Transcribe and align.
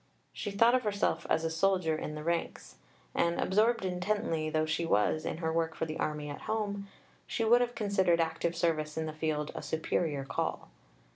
She 0.33 0.49
thought 0.49 0.73
of 0.73 0.81
herself 0.81 1.27
as 1.29 1.45
a 1.45 1.51
soldier 1.51 1.95
in 1.95 2.15
the 2.15 2.23
ranks; 2.23 2.77
and 3.13 3.39
absorbed 3.39 3.85
intently 3.85 4.49
though 4.49 4.65
she 4.65 4.83
was 4.83 5.27
in 5.27 5.37
her 5.37 5.53
work 5.53 5.75
for 5.75 5.85
the 5.85 5.99
Army 5.99 6.27
at 6.27 6.41
home, 6.49 6.87
she 7.27 7.43
would 7.45 7.61
have 7.61 7.75
considered 7.75 8.19
active 8.19 8.55
service 8.55 8.97
in 8.97 9.05
the 9.05 9.13
field 9.13 9.51
a 9.53 9.61
superior 9.61 10.25
call. 10.25 10.69